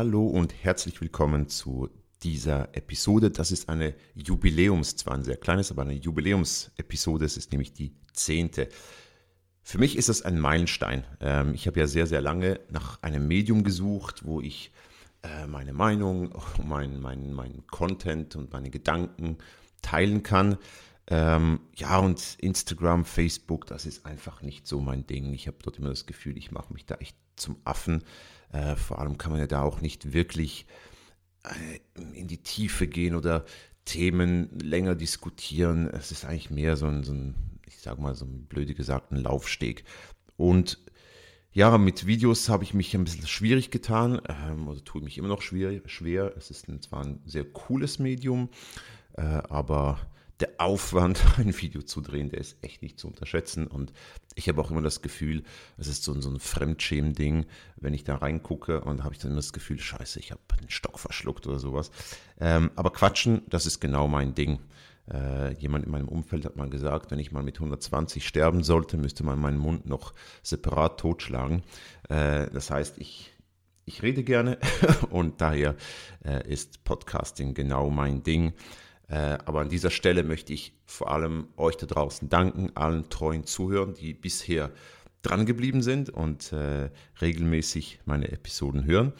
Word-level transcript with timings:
Hallo 0.00 0.26
und 0.26 0.54
herzlich 0.64 1.02
willkommen 1.02 1.50
zu 1.50 1.90
dieser 2.22 2.74
Episode. 2.74 3.30
Das 3.30 3.52
ist 3.52 3.68
eine 3.68 3.94
Jubiläums, 4.14 4.96
zwar 4.96 5.12
ein 5.12 5.24
sehr 5.24 5.36
kleines, 5.36 5.70
aber 5.70 5.82
eine 5.82 5.92
Jubiläumsepisode. 5.92 7.26
Es 7.26 7.36
ist 7.36 7.52
nämlich 7.52 7.74
die 7.74 7.92
zehnte. 8.14 8.70
Für 9.62 9.76
mich 9.76 9.98
ist 9.98 10.08
das 10.08 10.22
ein 10.22 10.38
Meilenstein. 10.40 11.04
Ähm, 11.20 11.52
ich 11.52 11.66
habe 11.66 11.80
ja 11.80 11.86
sehr, 11.86 12.06
sehr 12.06 12.22
lange 12.22 12.60
nach 12.70 13.02
einem 13.02 13.28
Medium 13.28 13.62
gesucht, 13.62 14.24
wo 14.24 14.40
ich 14.40 14.72
äh, 15.22 15.46
meine 15.46 15.74
Meinung, 15.74 16.32
mein, 16.64 16.98
mein, 16.98 17.34
mein 17.34 17.66
Content 17.66 18.36
und 18.36 18.54
meine 18.54 18.70
Gedanken 18.70 19.36
teilen 19.82 20.22
kann. 20.22 20.56
Ähm, 21.08 21.60
ja, 21.76 21.98
und 21.98 22.38
Instagram, 22.38 23.04
Facebook, 23.04 23.66
das 23.66 23.84
ist 23.84 24.06
einfach 24.06 24.40
nicht 24.40 24.66
so 24.66 24.80
mein 24.80 25.06
Ding. 25.06 25.34
Ich 25.34 25.46
habe 25.46 25.58
dort 25.62 25.78
immer 25.78 25.90
das 25.90 26.06
Gefühl, 26.06 26.38
ich 26.38 26.52
mache 26.52 26.72
mich 26.72 26.86
da 26.86 26.94
echt 26.94 27.18
zum 27.40 27.56
Affen. 27.64 28.04
Äh, 28.52 28.76
vor 28.76 28.98
allem 28.98 29.18
kann 29.18 29.32
man 29.32 29.40
ja 29.40 29.46
da 29.46 29.62
auch 29.62 29.80
nicht 29.80 30.12
wirklich 30.12 30.66
äh, 31.44 31.80
in 32.18 32.28
die 32.28 32.42
Tiefe 32.42 32.86
gehen 32.86 33.14
oder 33.14 33.44
Themen 33.84 34.58
länger 34.58 34.94
diskutieren. 34.94 35.88
Es 35.88 36.12
ist 36.12 36.24
eigentlich 36.24 36.50
mehr 36.50 36.76
so 36.76 36.86
ein, 36.86 37.02
so 37.02 37.12
ein 37.12 37.34
ich 37.66 37.78
sage 37.78 38.02
mal 38.02 38.14
so 38.14 38.24
ein 38.24 38.44
blöde 38.46 38.74
gesagt, 38.74 39.12
ein 39.12 39.16
Laufsteg. 39.16 39.84
Und 40.36 40.78
ja, 41.52 41.78
mit 41.78 42.06
Videos 42.06 42.48
habe 42.48 42.62
ich 42.62 42.74
mich 42.74 42.94
ein 42.94 43.04
bisschen 43.04 43.26
schwierig 43.26 43.70
getan, 43.70 44.20
ähm, 44.28 44.68
also 44.68 44.80
tue 44.82 45.02
mich 45.02 45.18
immer 45.18 45.28
noch 45.28 45.42
schwer. 45.42 45.80
schwer. 45.86 46.32
Es 46.36 46.50
ist 46.50 46.68
ein, 46.68 46.80
zwar 46.80 47.04
ein 47.04 47.20
sehr 47.26 47.44
cooles 47.44 47.98
Medium, 47.98 48.50
äh, 49.16 49.22
aber 49.22 49.98
der 50.40 50.52
Aufwand, 50.58 51.22
ein 51.38 51.56
Video 51.56 51.82
zu 51.82 52.00
drehen, 52.00 52.30
der 52.30 52.40
ist 52.40 52.56
echt 52.62 52.82
nicht 52.82 52.98
zu 52.98 53.08
unterschätzen. 53.08 53.66
Und 53.66 53.92
ich 54.34 54.48
habe 54.48 54.60
auch 54.60 54.70
immer 54.70 54.82
das 54.82 55.02
Gefühl, 55.02 55.42
es 55.76 55.86
ist 55.86 56.04
so, 56.04 56.18
so 56.20 56.30
ein 56.30 56.40
Fremdschämen-Ding, 56.40 57.46
wenn 57.76 57.94
ich 57.94 58.04
da 58.04 58.16
reingucke 58.16 58.80
und 58.80 59.04
habe 59.04 59.14
ich 59.14 59.20
dann 59.20 59.32
immer 59.32 59.40
das 59.40 59.52
Gefühl, 59.52 59.78
scheiße, 59.78 60.18
ich 60.18 60.30
habe 60.30 60.40
einen 60.58 60.70
Stock 60.70 60.98
verschluckt 60.98 61.46
oder 61.46 61.58
sowas. 61.58 61.90
Ähm, 62.40 62.70
aber 62.76 62.90
Quatschen, 62.90 63.42
das 63.48 63.66
ist 63.66 63.80
genau 63.80 64.08
mein 64.08 64.34
Ding. 64.34 64.60
Äh, 65.12 65.54
jemand 65.54 65.86
in 65.86 65.90
meinem 65.90 66.08
Umfeld 66.08 66.44
hat 66.44 66.56
mal 66.56 66.70
gesagt, 66.70 67.10
wenn 67.10 67.18
ich 67.18 67.32
mal 67.32 67.42
mit 67.42 67.56
120 67.56 68.26
sterben 68.26 68.62
sollte, 68.62 68.96
müsste 68.96 69.24
man 69.24 69.40
meinen 69.40 69.58
Mund 69.58 69.86
noch 69.86 70.14
separat 70.42 71.00
totschlagen. 71.00 71.62
Äh, 72.08 72.48
das 72.50 72.70
heißt, 72.70 72.98
ich, 72.98 73.32
ich 73.86 74.02
rede 74.02 74.22
gerne 74.22 74.58
und 75.10 75.40
daher 75.40 75.74
äh, 76.24 76.48
ist 76.48 76.84
Podcasting 76.84 77.54
genau 77.54 77.90
mein 77.90 78.22
Ding. 78.22 78.52
Äh, 79.10 79.38
aber 79.44 79.60
an 79.60 79.68
dieser 79.68 79.90
Stelle 79.90 80.22
möchte 80.22 80.52
ich 80.52 80.72
vor 80.86 81.10
allem 81.10 81.48
euch 81.56 81.76
da 81.76 81.86
draußen 81.86 82.28
danken, 82.28 82.70
allen 82.76 83.10
treuen 83.10 83.44
Zuhörern, 83.44 83.94
die 83.94 84.14
bisher 84.14 84.70
dran 85.22 85.46
geblieben 85.46 85.82
sind 85.82 86.10
und 86.10 86.52
äh, 86.52 86.90
regelmäßig 87.20 88.00
meine 88.04 88.30
Episoden 88.30 88.84
hören. 88.84 89.12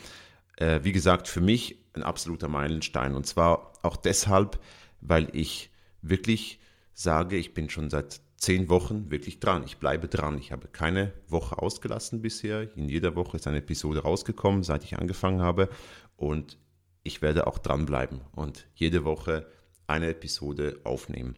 Äh, 0.57 0.81
wie 0.85 0.93
gesagt, 0.93 1.27
für 1.27 1.41
mich 1.41 1.85
ein 1.93 2.05
absoluter 2.05 2.49
Meilenstein 2.49 3.17
und 3.17 3.27
zwar 3.27 3.73
auch 3.83 3.97
deshalb, 3.97 4.61
weil 5.01 5.29
ich 5.33 5.71
wirklich 6.03 6.61
sage, 6.95 7.37
ich 7.37 7.53
bin 7.53 7.69
schon 7.69 7.91
seit 7.91 8.21
zehn 8.37 8.71
Wochen 8.71 9.11
wirklich 9.11 9.41
dran. 9.41 9.65
Ich 9.65 9.79
bleibe 9.79 10.09
dran. 10.09 10.39
Ich 10.39 10.53
habe 10.53 10.69
keine 10.69 11.13
Woche 11.29 11.59
ausgelassen 11.59 12.23
bisher. 12.23 12.75
In 12.77 12.89
jeder 12.89 13.17
Woche 13.17 13.37
ist 13.37 13.47
eine 13.47 13.59
Episode 13.59 14.03
rausgekommen, 14.03 14.63
seit 14.63 14.85
ich 14.85 14.97
angefangen 14.99 15.43
habe. 15.43 15.69
Und 16.17 16.59
ich 17.03 17.23
werde 17.23 17.47
auch 17.47 17.59
dranbleiben 17.59 18.21
und 18.33 18.67
jede 18.75 19.05
Woche 19.05 19.47
eine 19.91 20.09
Episode 20.09 20.81
aufnehmen. 20.85 21.37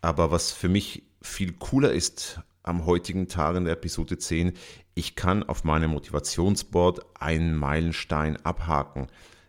Aber 0.00 0.30
was 0.30 0.52
für 0.52 0.68
mich 0.68 1.02
viel 1.20 1.52
cooler 1.52 1.92
ist 1.92 2.40
am 2.62 2.86
heutigen 2.86 3.28
Tag 3.28 3.56
in 3.56 3.64
der 3.64 3.74
Episode 3.74 4.18
10, 4.18 4.52
ich 4.94 5.16
kann 5.16 5.42
auf 5.42 5.64
meinem 5.64 5.90
Motivationsboard 5.90 7.00
einen 7.18 7.54
Meilenstein 7.56 8.36
abhaken. 8.44 9.08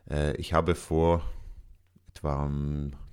Äh, 0.09 0.35
ich 0.37 0.53
habe 0.53 0.75
vor 0.75 1.21
etwa 2.13 2.49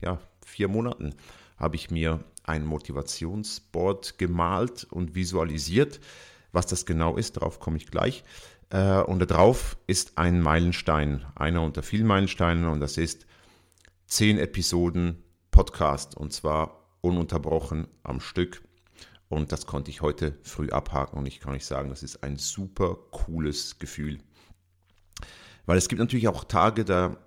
ja, 0.01 0.19
vier 0.45 0.69
Monaten 0.69 1.15
habe 1.57 1.77
ich 1.77 1.91
mir 1.91 2.21
ein 2.45 2.65
Motivationsboard 2.65 4.19
gemalt 4.19 4.87
und 4.91 5.15
visualisiert. 5.15 6.01
Was 6.53 6.67
das 6.67 6.87
genau 6.87 7.17
ist, 7.17 7.37
darauf 7.37 7.61
komme 7.61 7.77
ich 7.77 7.91
gleich. 7.91 8.25
Äh, 8.71 9.01
und 9.01 9.19
darauf 9.31 9.77
ist 9.87 10.17
ein 10.17 10.41
Meilenstein, 10.41 11.25
einer 11.35 11.63
unter 11.63 11.83
vielen 11.83 12.07
Meilensteinen, 12.07 12.67
und 12.67 12.81
das 12.81 12.97
ist 12.97 13.27
zehn 14.09 14.39
Episoden 14.39 15.23
Podcast 15.51 16.17
und 16.17 16.33
zwar 16.33 16.97
ununterbrochen 17.03 17.89
am 18.03 18.21
Stück. 18.21 18.63
Und 19.29 19.53
das 19.53 19.67
konnte 19.67 19.91
ich 19.91 20.01
heute 20.01 20.39
früh 20.43 20.71
abhaken 20.71 21.19
und 21.19 21.27
ich 21.27 21.41
kann 21.41 21.53
euch 21.53 21.67
sagen, 21.67 21.91
das 21.91 22.03
ist 22.03 22.23
ein 22.25 22.39
super 22.39 22.97
cooles 23.11 23.79
Gefühl. 23.79 24.19
Weil 25.67 25.77
es 25.77 25.89
gibt 25.89 26.01
natürlich 26.01 26.27
auch 26.27 26.45
Tage, 26.45 26.87
da, 26.87 27.19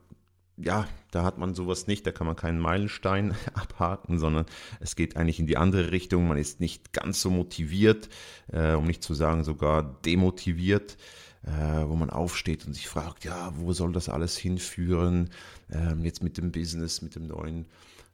ja, 0.58 0.88
da 1.12 1.24
hat 1.24 1.38
man 1.38 1.54
sowas 1.54 1.86
nicht, 1.86 2.08
da 2.08 2.12
kann 2.12 2.26
man 2.26 2.36
keinen 2.36 2.58
Meilenstein 2.58 3.36
abhaken, 3.54 4.18
sondern 4.18 4.48
es 4.80 4.96
geht 4.96 5.16
eigentlich 5.18 5.40
in 5.40 5.46
die 5.46 5.58
andere 5.58 5.92
Richtung. 5.92 6.28
Man 6.28 6.40
ist 6.40 6.60
nicht 6.60 6.94
ganz 6.94 7.22
so 7.22 7.30
motiviert, 7.30 8.10
äh, 8.52 8.74
um 8.74 8.86
nicht 8.86 9.04
zu 9.04 9.14
sagen 9.14 9.44
sogar 9.44 9.84
demotiviert 10.02 10.98
äh, 11.44 11.88
wo 11.88 11.96
man 11.96 12.10
aufsteht 12.10 12.66
und 12.66 12.74
sich 12.74 12.88
fragt, 12.88 13.26
ja, 13.26 13.52
wo 13.56 13.74
soll 13.74 13.92
das 13.92 14.10
alles 14.10 14.38
hinführen? 14.38 15.30
Ähm, 15.72 16.04
jetzt 16.04 16.24
mit 16.24 16.38
dem 16.38 16.52
Business, 16.52 17.02
mit 17.02 17.16
dem 17.16 17.28
neuen 17.28 17.66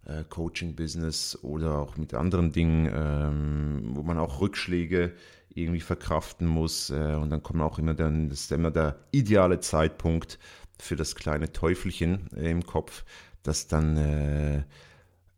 äh, 0.06 0.24
Coaching-Business 0.24 1.40
oder 1.42 1.80
auch 1.80 1.98
mit 1.98 2.14
anderen 2.14 2.52
Dingen, 2.52 2.90
ähm, 2.94 3.96
wo 3.96 4.04
man 4.04 4.18
auch 4.18 4.40
Rückschläge 4.40 5.14
irgendwie 5.54 5.82
verkraften 5.82 6.48
muss. 6.48 6.90
Äh, 6.90 7.16
und 7.16 7.30
dann 7.30 7.44
kommt 7.44 7.62
auch 7.62 7.80
immer 7.80 7.94
dann, 7.94 8.30
das 8.30 8.42
ist 8.42 8.52
immer 8.52 8.72
der 8.72 8.98
ideale 9.12 9.60
Zeitpunkt 9.60 10.40
für 10.80 10.96
das 10.96 11.16
kleine 11.16 11.52
Teufelchen 11.52 12.28
im 12.36 12.66
Kopf, 12.66 13.04
das 13.44 13.68
dann 13.68 13.98
äh, 13.98 14.64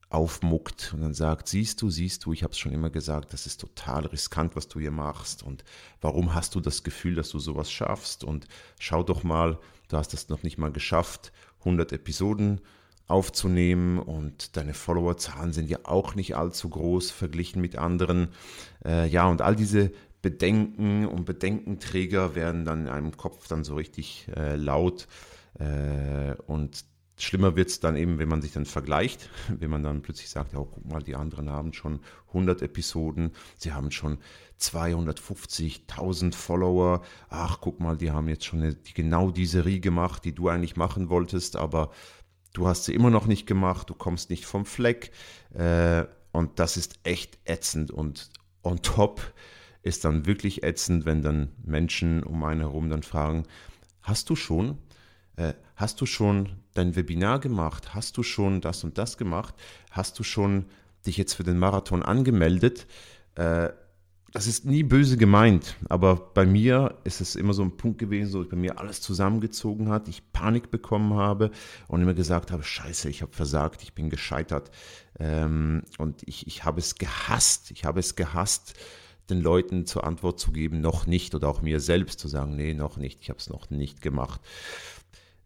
aufmuckt 0.09 0.92
und 0.94 1.02
dann 1.02 1.14
sagt, 1.14 1.47
siehst 1.47 1.81
du, 1.81 1.90
siehst 1.90 2.25
du, 2.25 2.34
ich 2.34 2.44
habe 2.44 2.52
es 2.52 2.58
schon 2.58 2.72
immer 2.72 2.90
gesagt, 2.90 3.31
das 3.31 3.46
ist 3.46 3.62
total 3.62 4.08
riskant, 4.08 4.56
was 4.56 4.68
du 4.68 4.80
hier 4.80 4.92
machst 4.92 5.44
und 5.44 5.64
warum 6.02 6.34
hast 6.34 6.56
du 6.56 6.59
das 6.59 6.84
Gefühl, 6.84 7.16
dass 7.16 7.30
du 7.30 7.40
sowas 7.40 7.72
schaffst 7.72 8.24
und 8.24 8.48
schau 8.80 9.03
doch 9.03 9.24
mal, 9.24 9.59
du 9.88 9.98
hast 9.98 10.14
es 10.16 10.30
noch 10.30 10.42
nicht 10.42 10.58
mal 10.58 10.72
geschafft, 10.72 11.31
100 11.59 11.92
Episoden 11.92 12.62
aufzunehmen 13.08 14.00
und 14.00 14.56
deine 14.58 14.74
Followerzahlen 14.74 15.53
sind 15.53 15.69
ja 15.69 15.80
auch 15.84 16.16
nicht 16.16 16.36
allzu 16.36 16.69
groß 16.69 17.12
verglichen 17.12 17.62
mit 17.62 17.75
anderen. 17.75 18.30
Äh, 18.86 19.08
ja, 19.08 19.28
und 19.28 19.42
all 19.42 19.56
diese 19.56 19.92
Bedenken 20.22 21.08
und 21.08 21.25
Bedenkenträger 21.25 22.36
werden 22.36 22.66
dann 22.66 22.81
in 22.81 22.88
einem 22.88 23.18
Kopf 23.18 23.48
dann 23.48 23.64
so 23.64 23.75
richtig 23.75 24.28
äh, 24.36 24.56
laut 24.56 25.08
äh, 25.59 26.34
und 26.46 26.86
Schlimmer 27.22 27.56
wird 27.56 27.69
es 27.69 27.80
dann 27.80 27.96
eben, 27.96 28.18
wenn 28.18 28.30
man 28.30 28.41
sich 28.41 28.53
dann 28.53 28.66
vergleicht, 28.66 29.30
wenn 29.59 29.69
man 29.69 29.84
dann 29.84 30.02
plötzlich 30.02 30.30
sagt, 30.30 30.53
ja, 30.53 30.59
guck 30.59 30.85
mal, 30.85 31.03
die 31.03 31.16
anderen 31.16 31.50
haben 31.50 31.74
schon 31.74 32.00
100 32.30 32.62
Episoden, 32.62 33.31
sie 33.57 33.74
haben 33.74 33.92
schon 33.92 34.19
250.000 34.60 36.33
Follower, 36.33 37.01
ach, 37.30 37.60
guck 37.62 37.80
mal, 37.80 37.98
die 37.98 38.12
haben 38.12 38.27
jetzt 38.27 38.45
schon 38.45 38.62
eine, 38.62 38.74
die, 38.74 38.94
genau 38.94 39.31
diese 39.31 39.66
Rie 39.66 39.80
gemacht, 39.80 40.25
die 40.25 40.33
du 40.33 40.50
eigentlich 40.50 40.75
machen 40.75 41.10
wolltest, 41.10 41.56
aber 41.56 41.92
du 42.54 42.68
hast 42.68 42.86
sie 42.86 42.94
immer 42.94 43.10
noch 43.10 43.25
nicht 43.25 43.45
gemacht, 43.45 43.89
du 43.89 43.94
kommst 43.94 44.30
nicht 44.30 44.45
vom 44.45 44.66
Fleck. 44.66 45.12
Äh, 45.54 46.06
und 46.31 46.60
das 46.60 46.77
ist 46.77 47.00
echt 47.04 47.39
ätzend 47.45 47.92
und 47.92 48.30
on 48.63 48.81
top 48.81 49.33
ist 49.81 50.06
dann 50.06 50.25
wirklich 50.25 50.63
ätzend, 50.63 51.06
wenn 51.06 51.21
dann 51.21 51.54
Menschen 51.63 52.24
um 52.24 52.44
einen 52.44 52.62
herum 52.62 52.89
dann 52.89 53.04
fragen, 53.04 53.45
hast 54.01 54.30
du 54.30 54.36
schon 54.36 54.77
äh, 55.39 55.53
hast 55.75 56.01
du 56.01 56.06
schon 56.06 56.50
dein 56.74 56.95
Webinar 56.95 57.39
gemacht? 57.39 57.95
Hast 57.95 58.18
du 58.18 58.24
schon 58.24 58.62
das 58.62 58.83
und 58.83 58.97
das 58.97 59.18
gemacht? 59.18 59.56
Hast 59.89 60.19
du 60.19 60.24
schon 60.24 60.65
dich 61.06 61.18
jetzt 61.18 61.33
für 61.33 61.44
den 61.44 61.57
Marathon 61.57 62.03
angemeldet? 62.03 62.86
Äh, 63.36 63.69
das 64.31 64.45
ist 64.45 64.65
nie 64.65 64.83
böse 64.83 65.18
gemeint, 65.18 65.75
aber 65.88 66.15
bei 66.15 66.45
mir 66.45 67.00
ist 67.03 67.19
es 67.19 67.36
immer 67.36 67.53
so 67.53 67.63
ein 67.63 67.77
Punkt 67.77 67.97
gewesen, 67.97 68.33
wo 68.33 68.44
ich 68.44 68.50
bei 68.50 68.57
mir 68.57 68.77
alles 68.77 69.01
zusammengezogen 69.01 69.89
hat, 69.89 70.07
ich 70.07 70.31
Panik 70.33 70.69
bekommen 70.69 71.15
habe 71.15 71.50
und 71.88 72.03
immer 72.03 72.13
gesagt 72.13 72.51
habe, 72.51 72.62
scheiße, 72.62 73.09
ich 73.09 73.24
habe 73.24 73.33
versagt, 73.33 73.81
ich 73.81 73.94
bin 73.94 74.12
gescheitert 74.12 74.69
ähm, 75.19 75.81
und 75.97 76.21
ich, 76.27 76.45
ich 76.45 76.63
habe 76.63 76.80
es 76.80 76.95
gehasst, 76.95 77.71
ich 77.71 77.85
habe 77.85 78.00
es 78.00 78.15
gehasst, 78.15 78.75
den 79.30 79.42
Leuten 79.42 79.85
zur 79.85 80.03
Antwort 80.03 80.39
zu 80.39 80.51
geben, 80.51 80.81
noch 80.81 81.07
nicht 81.07 81.33
oder 81.33 81.47
auch 81.47 81.62
mir 81.62 81.80
selbst 81.80 82.19
zu 82.19 82.27
sagen, 82.27 82.56
nee, 82.56 82.74
noch 82.74 82.97
nicht, 82.97 83.21
ich 83.21 83.30
habe 83.30 83.39
es 83.39 83.50
noch 83.50 83.69
nicht 83.69 84.01
gemacht. 84.01 84.42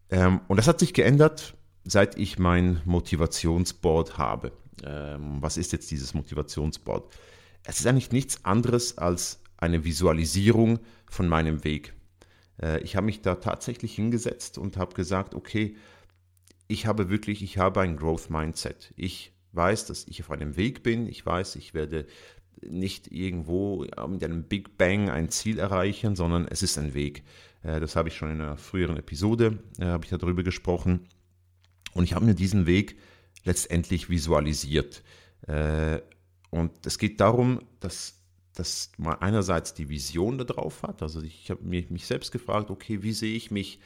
Ähm, 0.10 0.42
und 0.48 0.58
das 0.58 0.68
hat 0.68 0.80
sich 0.80 0.94
geändert, 0.94 1.56
seit 1.84 2.18
ich 2.18 2.40
mein 2.40 2.82
Motivationsboard 2.86 4.18
habe. 4.18 4.52
Ähm, 4.84 5.38
was 5.42 5.58
ist 5.58 5.72
jetzt 5.72 5.92
dieses 5.92 6.14
Motivationsboard? 6.14 7.12
Es 7.64 7.80
ist 7.80 7.88
eigentlich 7.88 8.12
nichts 8.12 8.44
anderes 8.46 8.98
als 8.98 9.42
eine 9.58 9.84
Visualisierung 9.84 10.80
von 11.10 11.28
meinem 11.28 11.64
Weg. 11.64 11.94
Äh, 12.62 12.82
ich 12.82 12.96
habe 12.96 13.06
mich 13.06 13.22
da 13.22 13.36
tatsächlich 13.36 13.96
hingesetzt 13.96 14.58
und 14.58 14.78
habe 14.78 14.94
gesagt, 14.96 15.36
okay, 15.36 15.76
ich 16.68 16.86
habe 16.86 17.10
wirklich, 17.10 17.44
ich 17.44 17.58
habe 17.58 17.82
ein 17.82 17.98
Growth 17.98 18.30
Mindset. 18.30 18.94
Ich 18.96 19.34
weiß, 19.52 19.86
dass 19.86 20.08
ich 20.08 20.22
auf 20.22 20.32
einem 20.32 20.58
Weg 20.58 20.84
bin. 20.84 21.08
Ich 21.08 21.26
weiß, 21.26 21.56
ich 21.56 21.74
werde 21.74 22.06
nicht 22.62 23.12
irgendwo 23.12 23.86
mit 24.08 24.24
einem 24.24 24.44
Big 24.44 24.78
Bang 24.78 25.10
ein 25.10 25.30
Ziel 25.30 25.60
erreichen, 25.60 26.16
sondern 26.16 26.48
es 26.48 26.64
ist 26.64 26.78
ein 26.78 26.94
Weg. 26.94 27.24
Äh, 27.63 27.80
das 27.80 27.95
habe 27.95 28.10
ich 28.10 28.15
schon 28.15 28.31
in 28.31 28.42
einer 28.42 28.57
früheren 28.57 28.98
Episode, 28.98 29.60
äh, 29.80 29.86
habe 29.86 30.06
ich 30.06 30.12
darüber 30.12 30.44
gesprochen. 30.44 31.07
Und 31.94 32.04
ich 32.04 32.13
habe 32.13 32.25
mir 32.25 32.36
diesen 32.36 32.65
Weg 32.65 32.98
letztendlich 33.44 34.10
visualisiert. 34.10 35.04
Und 36.54 36.86
es 36.86 37.00
geht 37.00 37.19
darum, 37.19 37.62
dass, 37.80 38.21
dass 38.54 38.92
man 38.98 39.15
einerseits 39.15 39.74
die 39.74 39.89
Vision 39.89 40.38
da 40.38 40.44
drauf 40.44 40.83
hat. 40.83 41.01
Also 41.01 41.24
ich 41.24 41.50
habe 41.50 41.63
mich, 41.63 42.06
selbst 42.06 42.31
gefragt, 42.31 42.69
okay, 42.69 43.01
wie 43.01 43.12
sehe 43.12 43.36
ich 43.36 43.50
mich, 43.50 43.80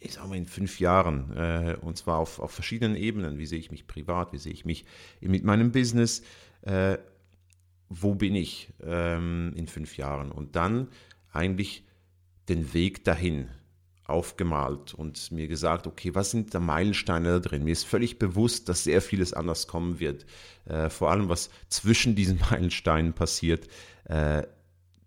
ich 0.00 0.14
sage 0.14 0.28
mal, 0.28 0.38
in 0.38 0.46
fünf 0.46 0.80
Jahren? 0.80 1.36
Äh, 1.36 1.76
und 1.82 1.98
zwar 1.98 2.16
auf, 2.16 2.38
auf 2.38 2.50
verschiedenen 2.50 2.96
Ebenen. 2.96 3.36
Wie 3.36 3.44
sehe 3.44 3.58
ich 3.58 3.70
mich 3.70 3.86
privat? 3.86 4.32
Wie 4.32 4.38
sehe 4.38 4.54
ich 4.54 4.64
mich 4.64 4.86
mit 5.20 5.44
meinem 5.44 5.70
Business? 5.70 6.22
Äh, 6.62 6.96
wo 7.90 8.14
bin 8.14 8.34
ich 8.34 8.72
ähm, 8.82 9.52
in 9.54 9.66
fünf 9.66 9.98
Jahren? 9.98 10.32
Und 10.32 10.56
dann 10.56 10.88
eigentlich 11.30 11.84
den 12.48 12.72
Weg 12.74 13.04
dahin 13.04 13.48
aufgemalt 14.04 14.94
und 14.94 15.30
mir 15.32 15.48
gesagt, 15.48 15.86
okay, 15.86 16.14
was 16.14 16.30
sind 16.30 16.54
da 16.54 16.60
Meilensteine 16.60 17.28
da 17.28 17.38
drin? 17.40 17.64
Mir 17.64 17.72
ist 17.72 17.84
völlig 17.84 18.18
bewusst, 18.18 18.68
dass 18.68 18.84
sehr 18.84 19.02
vieles 19.02 19.34
anders 19.34 19.66
kommen 19.66 20.00
wird. 20.00 20.24
Äh, 20.64 20.88
vor 20.88 21.10
allem, 21.10 21.28
was 21.28 21.50
zwischen 21.68 22.14
diesen 22.14 22.40
Meilensteinen 22.50 23.12
passiert, 23.12 23.68
äh, 24.04 24.44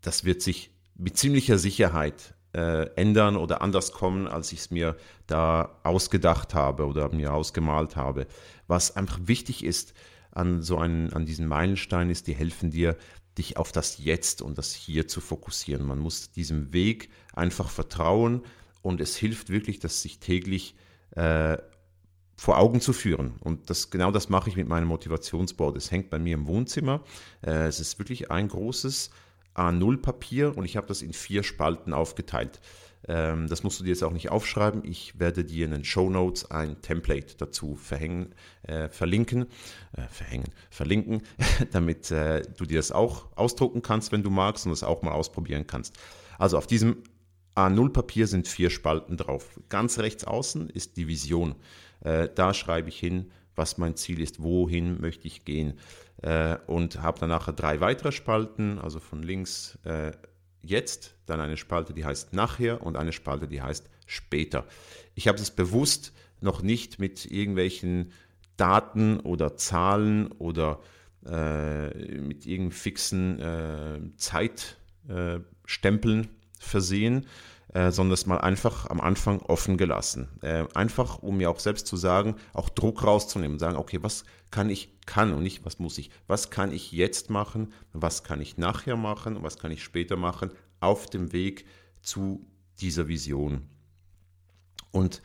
das 0.01 0.23
wird 0.23 0.41
sich 0.41 0.69
mit 0.95 1.17
ziemlicher 1.17 1.57
Sicherheit 1.57 2.35
äh, 2.53 2.88
ändern 2.95 3.38
oder 3.38 3.61
anders 3.61 3.91
kommen, 3.91 4.27
als 4.27 4.51
ich 4.51 4.59
es 4.59 4.71
mir 4.71 4.95
da 5.25 5.79
ausgedacht 5.83 6.53
habe 6.53 6.85
oder 6.85 7.11
mir 7.13 7.33
ausgemalt 7.33 7.95
habe. 7.95 8.27
Was 8.67 8.95
einfach 8.95 9.19
wichtig 9.23 9.63
ist 9.63 9.94
an 10.31 10.61
so 10.61 10.77
einen, 10.77 11.11
an 11.13 11.25
diesen 11.25 11.47
Meilensteinen 11.47 12.09
ist, 12.09 12.27
die 12.27 12.33
helfen 12.33 12.71
dir, 12.71 12.97
dich 13.38 13.57
auf 13.57 13.72
das 13.72 13.98
Jetzt 13.98 14.42
und 14.42 14.57
das 14.57 14.74
Hier 14.74 15.07
zu 15.07 15.22
fokussieren. 15.22 15.86
Man 15.86 16.00
muss 16.00 16.31
diesem 16.31 16.74
Weg 16.74 17.10
einfach 17.33 17.69
vertrauen 17.69 18.44
und 18.81 19.01
es 19.01 19.16
hilft 19.16 19.50
wirklich, 19.50 19.80
das 19.80 20.01
sich 20.01 20.19
täglich 20.19 20.75
äh, 21.12 21.57
vor 22.36 22.57
Augen 22.57 22.81
zu 22.81 22.94
führen. 22.94 23.36
Und 23.39 23.69
das, 23.69 23.89
genau 23.92 24.12
das 24.12 24.30
mache 24.30 24.50
ich 24.50 24.56
mit 24.56 24.68
meinem 24.68 24.88
Motivationsboard. 24.88 25.78
Es 25.78 25.92
hängt 25.92 26.10
bei 26.10 26.19
mir 26.19 26.33
im 26.33 26.48
Wohnzimmer. 26.48 27.04
Äh, 27.42 27.68
es 27.68 27.80
ist 27.80 28.00
wirklich 28.00 28.31
ein 28.31 28.48
großes 28.48 29.12
A0-Papier 29.56 30.57
und 30.57 30.66
ich 30.66 30.78
habe 30.78 30.88
das 30.88 31.01
in 31.01 31.13
vier 31.13 31.44
Spalten 31.44 31.94
aufgeteilt. 31.94 32.60
Ähm, 33.07 33.48
das 33.48 33.63
musst 33.63 33.80
du 33.80 33.83
dir 33.83 33.89
jetzt 33.89 34.03
auch 34.03 34.12
nicht 34.13 34.30
aufschreiben. 34.30 34.83
Ich 34.83 35.19
werde 35.19 35.44
dir 35.44 35.65
in 35.65 35.71
den 35.71 35.83
Show 35.83 36.09
Notes 36.09 36.50
ein 36.51 36.81
Template 36.81 37.36
dazu 37.38 37.75
verhängen, 37.75 38.33
äh, 38.63 38.89
verlinken, 38.89 39.48
äh, 39.94 40.07
verhängen, 40.09 40.50
verlinken, 40.69 41.24
damit 41.71 42.12
äh, 42.12 42.44
du 42.57 42.65
dir 42.65 42.77
das 42.77 42.92
auch 42.92 43.36
ausdrucken 43.36 43.81
kannst, 43.81 44.12
wenn 44.12 44.24
du 44.24 44.30
magst 44.30 44.65
und 44.65 44.71
es 44.71 44.83
auch 44.83 45.01
mal 45.01 45.12
ausprobieren 45.12 45.65
kannst. 45.68 45.98
Also 46.38 46.57
auf 46.57 46.68
diesem 46.68 47.03
A0-Papier 47.56 48.27
sind 48.27 48.48
vier 48.48 48.69
Spalten 48.69 49.18
drauf. 49.18 49.59
Ganz 49.69 50.00
rechts 50.00 50.24
außen 50.24 50.69
ist 50.69 50.97
die 50.97 51.07
Vision. 51.07 51.56
Äh, 52.01 52.30
da 52.33 52.54
schreibe 52.54 52.89
ich 52.89 53.00
hin, 53.00 53.31
was 53.56 53.77
mein 53.77 53.95
Ziel 53.95 54.21
ist, 54.21 54.42
wohin 54.42 55.01
möchte 55.01 55.27
ich 55.27 55.44
gehen. 55.44 55.74
Äh, 56.21 56.57
und 56.68 57.01
habe 57.01 57.19
dann 57.19 57.30
nachher 57.30 57.54
drei 57.54 57.81
weitere 57.81 58.12
Spalten, 58.12 58.80
also 58.80 59.00
von 59.00 59.24
links 59.24 59.77
äh, 59.83 60.12
jetzt, 60.61 61.15
dann 61.25 61.41
eine 61.41 61.57
Spalte, 61.57 61.93
die 61.93 62.05
heißt 62.05 62.33
nachher 62.33 62.83
und 62.83 62.95
eine 62.97 63.11
Spalte, 63.11 63.47
die 63.47 63.61
heißt 63.61 63.89
später. 64.05 64.65
Ich 65.15 65.27
habe 65.27 65.39
es 65.39 65.49
bewusst 65.51 66.13
noch 66.39 66.61
nicht 66.61 66.99
mit 66.99 67.25
irgendwelchen 67.25 68.11
Daten 68.57 69.19
oder 69.19 69.57
Zahlen 69.57 70.31
oder 70.33 70.79
äh, 71.25 71.87
mit 72.19 72.45
irgendeinem 72.45 72.71
fixen 72.71 73.39
äh, 73.39 73.99
Zeitstempeln 74.17 76.27
versehen, 76.59 77.25
äh, 77.73 77.91
sondern 77.91 78.13
es 78.13 78.25
mal 78.25 78.39
einfach 78.39 78.89
am 78.89 79.00
Anfang 79.00 79.41
offen 79.41 79.77
gelassen. 79.77 80.27
Äh, 80.41 80.65
einfach, 80.73 81.19
um 81.19 81.38
mir 81.38 81.50
auch 81.50 81.59
selbst 81.59 81.88
zu 81.88 81.95
sagen, 81.95 82.35
auch 82.53 82.69
Druck 82.69 83.03
rauszunehmen, 83.03 83.59
sagen, 83.59 83.77
okay, 83.77 84.00
was 84.01 84.25
kann 84.51 84.69
ich, 84.69 84.89
kann 85.06 85.33
und 85.33 85.44
nicht, 85.44 85.65
was 85.65 85.79
muss 85.79 85.97
ich, 85.97 86.12
was 86.27 86.50
kann 86.50 86.73
ich 86.73 86.91
jetzt 86.91 87.29
machen, 87.29 87.71
was 87.94 88.23
kann 88.23 88.41
ich 88.41 88.57
nachher 88.57 88.97
machen, 88.97 89.41
was 89.41 89.57
kann 89.57 89.71
ich 89.71 89.83
später 89.83 90.18
machen, 90.18 90.51
auf 90.79 91.09
dem 91.09 91.31
Weg 91.31 91.65
zu 92.01 92.45
dieser 92.79 93.07
Vision. 93.07 93.69
Und 94.91 95.21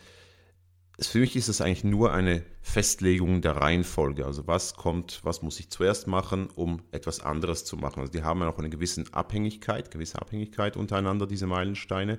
für 0.98 1.18
mich 1.18 1.36
ist 1.36 1.48
es 1.48 1.60
eigentlich 1.60 1.84
nur 1.84 2.12
eine 2.12 2.42
Festlegung 2.62 3.42
der 3.42 3.56
Reihenfolge. 3.56 4.24
Also 4.24 4.46
was 4.46 4.76
kommt, 4.76 5.20
was 5.24 5.42
muss 5.42 5.60
ich 5.60 5.68
zuerst 5.68 6.06
machen, 6.06 6.48
um 6.54 6.80
etwas 6.90 7.20
anderes 7.20 7.64
zu 7.64 7.76
machen. 7.76 8.00
Also 8.00 8.12
die 8.12 8.22
haben 8.22 8.40
ja 8.40 8.48
auch 8.48 8.58
eine 8.58 8.70
gewisse 8.70 9.04
Abhängigkeit, 9.12 9.90
gewisse 9.90 10.20
Abhängigkeit 10.20 10.76
untereinander, 10.76 11.26
diese 11.26 11.46
Meilensteine. 11.46 12.18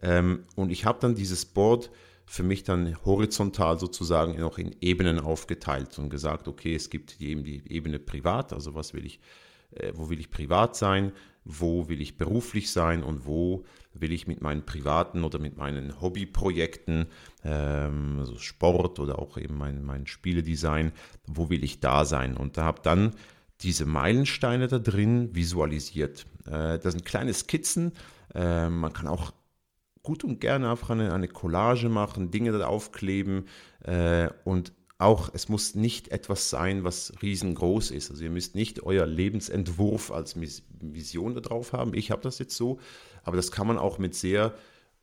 Ähm, 0.00 0.44
und 0.54 0.70
ich 0.70 0.86
habe 0.86 0.98
dann 1.00 1.14
dieses 1.14 1.44
Board 1.44 1.90
für 2.24 2.42
mich 2.42 2.64
dann 2.64 2.96
horizontal 3.04 3.78
sozusagen 3.78 4.40
noch 4.40 4.58
in 4.58 4.74
Ebenen 4.80 5.20
aufgeteilt 5.20 5.98
und 5.98 6.08
gesagt, 6.08 6.48
okay, 6.48 6.74
es 6.74 6.90
gibt 6.90 7.20
eben 7.20 7.44
die 7.44 7.62
Ebene 7.70 7.98
privat, 7.98 8.52
also 8.52 8.74
was 8.74 8.94
will 8.94 9.06
ich, 9.06 9.20
äh, 9.70 9.92
wo 9.94 10.10
will 10.10 10.18
ich 10.18 10.30
privat 10.30 10.74
sein, 10.74 11.12
wo 11.46 11.88
will 11.88 12.00
ich 12.00 12.18
beruflich 12.18 12.70
sein 12.70 13.02
und 13.02 13.24
wo 13.24 13.64
will 13.94 14.12
ich 14.12 14.26
mit 14.26 14.42
meinen 14.42 14.66
privaten 14.66 15.24
oder 15.24 15.38
mit 15.38 15.56
meinen 15.56 16.00
Hobbyprojekten, 16.00 17.06
ähm, 17.44 18.16
also 18.18 18.36
Sport 18.38 18.98
oder 18.98 19.18
auch 19.18 19.38
eben 19.38 19.56
mein, 19.56 19.84
mein 19.84 20.06
Spieledesign, 20.06 20.92
wo 21.26 21.48
will 21.48 21.64
ich 21.64 21.80
da 21.80 22.04
sein? 22.04 22.36
Und 22.36 22.56
da 22.56 22.64
habe 22.64 22.82
dann 22.82 23.12
diese 23.62 23.86
Meilensteine 23.86 24.68
da 24.68 24.78
drin 24.78 25.34
visualisiert. 25.34 26.26
Äh, 26.46 26.78
das 26.78 26.92
sind 26.92 27.04
kleine 27.04 27.32
Skizzen. 27.32 27.92
Äh, 28.34 28.68
man 28.68 28.92
kann 28.92 29.06
auch 29.06 29.32
gut 30.02 30.24
und 30.24 30.40
gerne 30.40 30.70
einfach 30.70 30.90
eine, 30.90 31.12
eine 31.12 31.28
Collage 31.28 31.88
machen, 31.88 32.30
Dinge 32.30 32.52
da 32.52 32.66
aufkleben 32.66 33.46
äh, 33.84 34.28
und 34.44 34.72
auch, 34.98 35.30
es 35.34 35.48
muss 35.48 35.74
nicht 35.74 36.08
etwas 36.08 36.48
sein, 36.48 36.82
was 36.84 37.12
riesengroß 37.20 37.90
ist. 37.90 38.10
Also 38.10 38.24
ihr 38.24 38.30
müsst 38.30 38.54
nicht 38.54 38.82
euer 38.82 39.06
Lebensentwurf 39.06 40.10
als 40.10 40.36
Vision 40.80 41.34
da 41.34 41.40
drauf 41.40 41.72
haben. 41.72 41.92
Ich 41.94 42.10
habe 42.10 42.22
das 42.22 42.38
jetzt 42.38 42.56
so, 42.56 42.78
aber 43.22 43.36
das 43.36 43.50
kann 43.50 43.66
man 43.66 43.78
auch 43.78 43.98
mit 43.98 44.14
sehr 44.14 44.54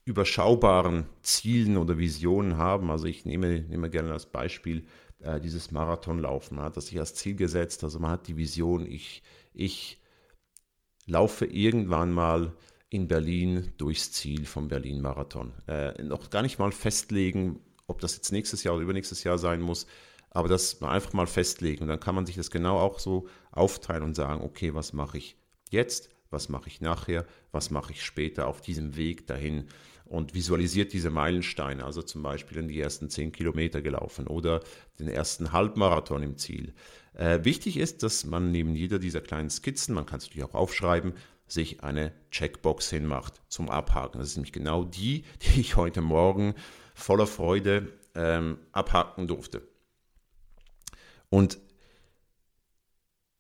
überschaubaren 0.05 1.05
Zielen 1.21 1.77
oder 1.77 1.97
Visionen 1.97 2.57
haben. 2.57 2.89
Also 2.89 3.05
ich 3.05 3.25
nehme, 3.25 3.61
nehme 3.61 3.89
gerne 3.89 4.11
als 4.11 4.25
Beispiel 4.25 4.85
äh, 5.19 5.39
dieses 5.39 5.71
Marathonlaufen. 5.71 6.57
Man 6.57 6.65
hat 6.65 6.77
das 6.77 6.87
sich 6.87 6.99
als 6.99 7.13
Ziel 7.13 7.35
gesetzt. 7.35 7.83
Also 7.83 7.99
man 7.99 8.11
hat 8.11 8.27
die 8.27 8.35
Vision, 8.35 8.85
ich, 8.85 9.21
ich 9.53 10.01
laufe 11.05 11.45
irgendwann 11.45 12.11
mal 12.11 12.53
in 12.89 13.07
Berlin 13.07 13.71
durchs 13.77 14.11
Ziel 14.11 14.45
vom 14.45 14.67
Berlin-Marathon. 14.67 15.53
Äh, 15.67 16.03
noch 16.03 16.29
gar 16.29 16.41
nicht 16.41 16.59
mal 16.59 16.71
festlegen, 16.71 17.59
ob 17.93 18.01
das 18.01 18.15
jetzt 18.15 18.31
nächstes 18.31 18.63
Jahr 18.63 18.73
oder 18.73 18.83
übernächstes 18.83 19.23
Jahr 19.23 19.37
sein 19.37 19.61
muss, 19.61 19.85
aber 20.31 20.49
das 20.49 20.81
einfach 20.81 21.13
mal 21.13 21.27
festlegen. 21.27 21.83
Und 21.83 21.89
dann 21.89 21.99
kann 21.99 22.15
man 22.15 22.25
sich 22.25 22.35
das 22.35 22.49
genau 22.51 22.79
auch 22.79 22.99
so 22.99 23.27
aufteilen 23.51 24.03
und 24.03 24.15
sagen, 24.15 24.41
okay, 24.41 24.73
was 24.73 24.91
mache 24.91 25.17
ich 25.19 25.37
jetzt, 25.69 26.09
was 26.31 26.49
mache 26.49 26.67
ich 26.67 26.81
nachher, 26.81 27.25
was 27.51 27.69
mache 27.69 27.91
ich 27.91 28.03
später 28.03 28.47
auf 28.47 28.59
diesem 28.61 28.95
Weg 28.95 29.27
dahin? 29.27 29.67
Und 30.05 30.33
visualisiert 30.33 30.91
diese 30.93 31.09
Meilensteine, 31.09 31.85
also 31.85 32.01
zum 32.01 32.23
Beispiel 32.23 32.57
in 32.57 32.67
die 32.67 32.79
ersten 32.79 33.09
zehn 33.09 33.31
Kilometer 33.31 33.81
gelaufen 33.81 34.27
oder 34.27 34.61
den 34.99 35.07
ersten 35.07 35.53
Halbmarathon 35.53 36.21
im 36.23 36.37
Ziel. 36.37 36.73
Äh, 37.13 37.43
wichtig 37.43 37.77
ist, 37.77 38.03
dass 38.03 38.25
man 38.25 38.51
neben 38.51 38.75
jeder 38.75 38.99
dieser 38.99 39.21
kleinen 39.21 39.49
Skizzen, 39.49 39.95
man 39.95 40.05
kann 40.05 40.17
es 40.17 40.25
natürlich 40.25 40.43
auch 40.43 40.55
aufschreiben, 40.55 41.13
sich 41.47 41.83
eine 41.83 42.13
Checkbox 42.31 42.89
hinmacht 42.89 43.41
zum 43.47 43.69
Abhaken. 43.69 44.19
Das 44.19 44.29
ist 44.29 44.37
nämlich 44.37 44.53
genau 44.53 44.83
die, 44.83 45.23
die 45.41 45.59
ich 45.59 45.75
heute 45.75 46.01
Morgen 46.01 46.55
voller 46.95 47.27
Freude 47.27 47.91
ähm, 48.15 48.57
abhaken 48.71 49.27
durfte. 49.27 49.67
Und 51.29 51.57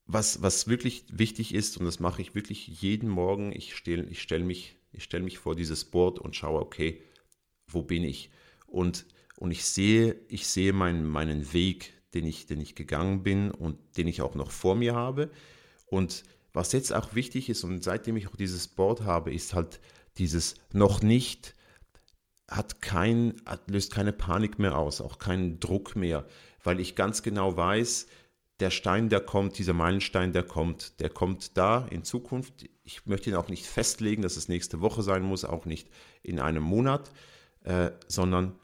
was, 0.05 0.41
was 0.41 0.67
wirklich 0.67 1.05
wichtig 1.09 1.53
ist, 1.53 1.77
und 1.77 1.85
das 1.85 1.99
mache 1.99 2.21
ich 2.21 2.35
wirklich 2.35 2.67
jeden 2.81 3.09
Morgen, 3.09 3.51
ich 3.53 3.75
stelle 3.75 4.03
ich 4.05 4.21
stell 4.21 4.43
mich, 4.43 4.77
stell 4.97 5.21
mich 5.21 5.37
vor 5.37 5.55
dieses 5.55 5.85
Board 5.85 6.19
und 6.19 6.35
schaue, 6.35 6.59
okay, 6.59 7.01
wo 7.67 7.83
bin 7.83 8.03
ich? 8.03 8.31
Und, 8.67 9.05
und 9.37 9.51
ich 9.51 9.63
sehe, 9.65 10.19
ich 10.27 10.47
sehe 10.47 10.73
meinen, 10.73 11.05
meinen 11.05 11.53
Weg, 11.53 11.93
den 12.13 12.25
ich, 12.25 12.45
den 12.45 12.61
ich 12.61 12.75
gegangen 12.75 13.23
bin 13.23 13.51
und 13.51 13.77
den 13.97 14.07
ich 14.07 14.21
auch 14.21 14.35
noch 14.35 14.51
vor 14.51 14.75
mir 14.75 14.93
habe. 14.93 15.31
Und 15.85 16.23
was 16.53 16.71
jetzt 16.71 16.93
auch 16.93 17.15
wichtig 17.15 17.49
ist, 17.49 17.63
und 17.63 17.83
seitdem 17.83 18.15
ich 18.15 18.27
auch 18.27 18.35
dieses 18.35 18.67
Board 18.67 19.01
habe, 19.01 19.33
ist 19.33 19.53
halt 19.53 19.79
dieses 20.17 20.55
noch 20.71 21.01
nicht, 21.01 21.55
hat 22.49 22.81
kein, 22.81 23.41
hat, 23.45 23.69
löst 23.69 23.93
keine 23.93 24.13
Panik 24.13 24.59
mehr 24.59 24.77
aus, 24.77 25.01
auch 25.01 25.17
keinen 25.17 25.59
Druck 25.59 25.95
mehr, 25.95 26.25
weil 26.63 26.79
ich 26.79 26.95
ganz 26.95 27.23
genau 27.23 27.57
weiß, 27.57 28.07
der 28.59 28.69
Stein, 28.69 29.09
der 29.09 29.19
kommt, 29.19 29.57
dieser 29.57 29.73
Meilenstein, 29.73 30.31
der 30.31 30.43
kommt, 30.43 30.99
der 30.99 31.09
kommt 31.09 31.57
da 31.57 31.87
in 31.89 32.03
Zukunft. 32.03 32.69
Ich 32.83 33.05
möchte 33.05 33.29
ihn 33.29 33.35
auch 33.35 33.49
nicht 33.49 33.65
festlegen, 33.65 34.21
dass 34.21 34.37
es 34.37 34.47
nächste 34.47 34.79
Woche 34.79 35.01
sein 35.01 35.23
muss, 35.23 35.43
auch 35.43 35.65
nicht 35.65 35.89
in 36.21 36.39
einem 36.39 36.63
Monat, 36.63 37.11
äh, 37.63 37.91
sondern 38.07 38.55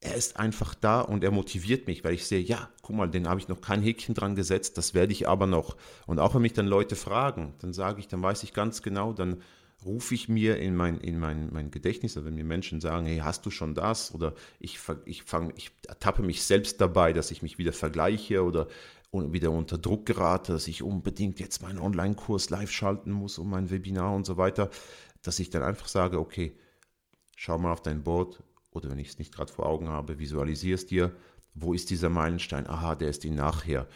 er 0.00 0.14
ist 0.14 0.38
einfach 0.38 0.74
da 0.74 1.00
und 1.00 1.24
er 1.24 1.30
motiviert 1.30 1.86
mich, 1.86 2.04
weil 2.04 2.14
ich 2.14 2.26
sehe, 2.26 2.40
ja, 2.40 2.68
guck 2.82 2.96
mal, 2.96 3.10
den 3.10 3.28
habe 3.28 3.40
ich 3.40 3.48
noch 3.48 3.60
kein 3.60 3.82
Häkchen 3.82 4.14
dran 4.14 4.34
gesetzt, 4.34 4.76
das 4.78 4.94
werde 4.94 5.12
ich 5.12 5.28
aber 5.28 5.46
noch. 5.46 5.76
Und 6.06 6.18
auch 6.18 6.34
wenn 6.34 6.42
mich 6.42 6.52
dann 6.52 6.66
Leute 6.66 6.96
fragen, 6.96 7.54
dann 7.60 7.72
sage 7.72 8.00
ich, 8.00 8.08
dann 8.08 8.22
weiß 8.22 8.42
ich 8.42 8.52
ganz 8.52 8.82
genau, 8.82 9.12
dann 9.12 9.42
rufe 9.84 10.14
ich 10.14 10.28
mir 10.28 10.58
in 10.58 10.74
mein, 10.74 10.98
in 11.00 11.18
mein, 11.18 11.52
mein 11.52 11.70
Gedächtnis, 11.70 12.16
also 12.16 12.26
wenn 12.26 12.34
mir 12.34 12.44
Menschen 12.44 12.80
sagen, 12.80 13.06
hey, 13.06 13.18
hast 13.18 13.46
du 13.46 13.50
schon 13.50 13.74
das? 13.74 14.14
Oder 14.14 14.34
ich, 14.58 14.78
ich, 15.04 15.22
fang, 15.22 15.52
ich 15.56 15.70
ertappe 15.86 16.22
mich 16.22 16.42
selbst 16.42 16.80
dabei, 16.80 17.12
dass 17.12 17.30
ich 17.30 17.42
mich 17.42 17.58
wieder 17.58 17.72
vergleiche 17.72 18.42
oder 18.42 18.68
wieder 19.12 19.50
unter 19.50 19.78
Druck 19.78 20.04
gerate, 20.04 20.52
dass 20.52 20.68
ich 20.68 20.82
unbedingt 20.82 21.40
jetzt 21.40 21.62
meinen 21.62 21.78
Online-Kurs 21.78 22.50
live 22.50 22.70
schalten 22.70 23.12
muss 23.12 23.38
und 23.38 23.48
mein 23.48 23.70
Webinar 23.70 24.14
und 24.14 24.26
so 24.26 24.36
weiter, 24.36 24.70
dass 25.22 25.38
ich 25.38 25.48
dann 25.48 25.62
einfach 25.62 25.88
sage, 25.88 26.18
okay, 26.18 26.58
schau 27.34 27.56
mal 27.56 27.72
auf 27.72 27.82
dein 27.82 28.02
Board, 28.02 28.42
oder 28.76 28.90
wenn 28.90 28.98
ich 28.98 29.08
es 29.08 29.18
nicht 29.18 29.34
gerade 29.34 29.52
vor 29.52 29.66
Augen 29.66 29.88
habe, 29.88 30.18
visualisiere 30.18 30.74
es 30.74 30.86
dir, 30.86 31.16
wo 31.54 31.72
ist 31.72 31.90
dieser 31.90 32.10
Meilenstein? 32.10 32.68
Aha, 32.68 32.94
der 32.94 33.08
ist 33.08 33.24
die 33.24 33.30
nachher. 33.30 33.88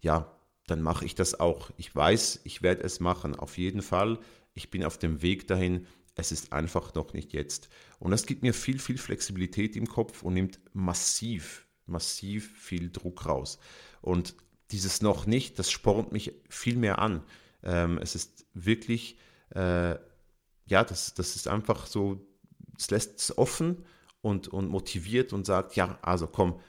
Ja, 0.00 0.32
dann 0.68 0.80
mache 0.80 1.04
ich 1.04 1.14
das 1.14 1.38
auch. 1.40 1.70
Ich 1.76 1.94
weiß, 1.94 2.40
ich 2.44 2.62
werde 2.62 2.82
es 2.82 3.00
machen, 3.00 3.34
auf 3.34 3.58
jeden 3.58 3.82
Fall. 3.82 4.18
Ich 4.54 4.70
bin 4.70 4.84
auf 4.84 4.98
dem 4.98 5.20
Weg 5.20 5.48
dahin. 5.48 5.86
Es 6.14 6.30
ist 6.30 6.52
einfach 6.52 6.94
noch 6.94 7.12
nicht 7.12 7.32
jetzt. 7.32 7.68
Und 7.98 8.12
das 8.12 8.26
gibt 8.26 8.42
mir 8.42 8.54
viel, 8.54 8.78
viel 8.78 8.98
Flexibilität 8.98 9.76
im 9.76 9.88
Kopf 9.88 10.22
und 10.22 10.34
nimmt 10.34 10.60
massiv, 10.72 11.66
massiv 11.86 12.56
viel 12.56 12.90
Druck 12.90 13.26
raus. 13.26 13.58
Und 14.00 14.34
dieses 14.70 15.02
noch 15.02 15.26
nicht, 15.26 15.58
das 15.58 15.70
spornt 15.70 16.12
mich 16.12 16.34
viel 16.48 16.76
mehr 16.76 17.00
an. 17.00 17.22
Ähm, 17.62 17.98
es 17.98 18.14
ist 18.14 18.46
wirklich, 18.54 19.18
äh, 19.54 19.96
ja, 20.66 20.84
das, 20.84 21.14
das 21.14 21.34
ist 21.34 21.48
einfach 21.48 21.86
so, 21.86 22.24
es 22.78 22.90
lässt 22.90 23.18
es 23.18 23.36
offen 23.36 23.84
und, 24.20 24.48
und 24.48 24.68
motiviert 24.68 25.32
und 25.32 25.46
sagt, 25.46 25.76
ja, 25.76 25.98
also 26.02 26.26
komm, 26.26 26.60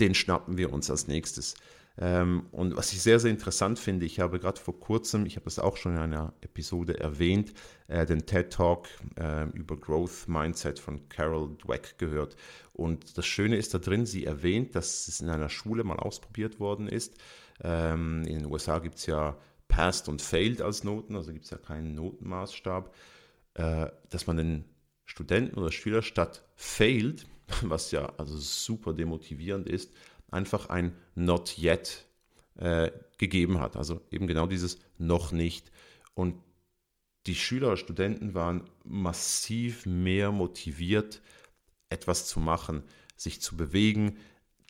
den 0.00 0.14
schnappen 0.14 0.56
wir 0.56 0.72
uns 0.72 0.90
als 0.90 1.06
nächstes. 1.06 1.54
Ähm, 1.96 2.46
und 2.50 2.76
was 2.76 2.92
ich 2.92 3.02
sehr, 3.02 3.20
sehr 3.20 3.30
interessant 3.30 3.78
finde, 3.78 4.04
ich 4.04 4.18
habe 4.18 4.40
gerade 4.40 4.60
vor 4.60 4.78
kurzem, 4.80 5.26
ich 5.26 5.36
habe 5.36 5.46
es 5.46 5.60
auch 5.60 5.76
schon 5.76 5.92
in 5.92 6.00
einer 6.00 6.32
Episode 6.40 6.98
erwähnt, 6.98 7.54
äh, 7.86 8.04
den 8.04 8.26
TED 8.26 8.52
Talk 8.52 8.88
äh, 9.16 9.44
über 9.50 9.76
Growth 9.76 10.26
Mindset 10.26 10.80
von 10.80 11.08
Carol 11.08 11.56
Dweck 11.56 11.96
gehört. 11.98 12.34
Und 12.72 13.16
das 13.16 13.26
Schöne 13.26 13.56
ist 13.56 13.74
da 13.74 13.78
drin, 13.78 14.06
sie 14.06 14.24
erwähnt, 14.24 14.74
dass 14.74 15.06
es 15.06 15.20
in 15.20 15.28
einer 15.28 15.48
Schule 15.48 15.84
mal 15.84 15.98
ausprobiert 15.98 16.58
worden 16.58 16.88
ist. 16.88 17.14
Ähm, 17.62 18.22
in 18.26 18.40
den 18.40 18.46
USA 18.50 18.80
gibt 18.80 18.96
es 18.96 19.06
ja 19.06 19.36
Passed 19.68 20.08
und 20.08 20.20
Failed 20.20 20.62
als 20.62 20.82
Noten, 20.82 21.14
also 21.14 21.32
gibt 21.32 21.44
es 21.44 21.50
ja 21.50 21.58
keinen 21.58 21.94
Notenmaßstab, 21.94 22.92
äh, 23.54 23.86
dass 24.10 24.26
man 24.26 24.36
den 24.36 24.64
Studenten 25.04 25.58
oder 25.58 25.72
Schüler 25.72 26.02
statt 26.02 26.44
failed, 26.56 27.26
was 27.62 27.90
ja 27.90 28.06
also 28.16 28.36
super 28.36 28.92
demotivierend 28.92 29.68
ist, 29.68 29.92
einfach 30.30 30.68
ein 30.68 30.96
not 31.14 31.58
yet 31.58 32.06
äh, 32.56 32.90
gegeben 33.18 33.60
hat. 33.60 33.76
Also 33.76 34.00
eben 34.10 34.26
genau 34.26 34.46
dieses 34.46 34.78
noch 34.98 35.32
nicht. 35.32 35.70
Und 36.14 36.36
die 37.26 37.34
Schüler 37.34 37.68
oder 37.68 37.76
Studenten 37.76 38.34
waren 38.34 38.68
massiv 38.84 39.86
mehr 39.86 40.30
motiviert, 40.30 41.22
etwas 41.88 42.26
zu 42.26 42.40
machen, 42.40 42.82
sich 43.16 43.40
zu 43.40 43.56
bewegen, 43.56 44.18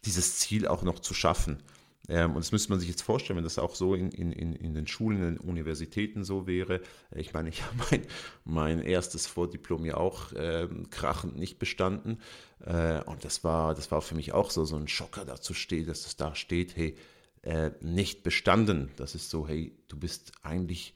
dieses 0.04 0.38
Ziel 0.38 0.68
auch 0.68 0.82
noch 0.82 1.00
zu 1.00 1.14
schaffen. 1.14 1.62
Ähm, 2.08 2.30
und 2.30 2.44
das 2.44 2.52
müsste 2.52 2.70
man 2.70 2.80
sich 2.80 2.88
jetzt 2.88 3.02
vorstellen, 3.02 3.36
wenn 3.38 3.44
das 3.44 3.58
auch 3.58 3.74
so 3.74 3.94
in, 3.94 4.10
in, 4.10 4.32
in 4.32 4.74
den 4.74 4.86
Schulen, 4.86 5.18
in 5.18 5.34
den 5.36 5.38
Universitäten 5.38 6.24
so 6.24 6.46
wäre. 6.46 6.80
Ich 7.14 7.32
meine, 7.32 7.48
ich 7.48 7.62
habe 7.64 7.76
mein, 7.90 8.02
mein 8.44 8.80
erstes 8.80 9.26
Vordiplom 9.26 9.84
ja 9.84 9.96
auch 9.96 10.32
äh, 10.32 10.68
krachend 10.90 11.36
nicht 11.38 11.58
bestanden. 11.58 12.18
Äh, 12.60 13.02
und 13.04 13.24
das 13.24 13.44
war, 13.44 13.74
das 13.74 13.90
war 13.90 14.02
für 14.02 14.14
mich 14.14 14.32
auch 14.32 14.50
so, 14.50 14.64
so 14.64 14.76
ein 14.76 14.88
Schocker 14.88 15.24
dazu 15.24 15.54
steht, 15.54 15.88
dass 15.88 16.06
es 16.06 16.16
da 16.16 16.34
steht, 16.34 16.76
hey, 16.76 16.96
äh, 17.42 17.70
nicht 17.80 18.22
bestanden. 18.22 18.90
Das 18.96 19.14
ist 19.14 19.30
so, 19.30 19.48
hey, 19.48 19.76
du 19.88 19.98
bist 19.98 20.32
eigentlich 20.42 20.94